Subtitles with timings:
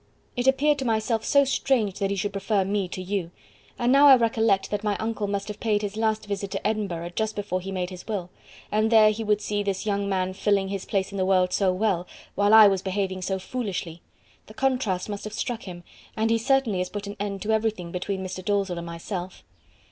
[0.35, 3.29] It appeared to myself so strange that he should prefer me to you.
[3.77, 7.11] And now I recollect that my uncle must have paid his last visit to Edinburgh
[7.15, 8.31] just before he made his will;
[8.71, 11.71] and there he would see this young man filling his place in the world so
[11.71, 14.01] well, while I was behaving so foolishly.
[14.47, 15.83] The contrast must have struck him,
[16.17, 18.43] and he certainly has put an end to everything between Mr.
[18.43, 19.43] Dalzell and myself."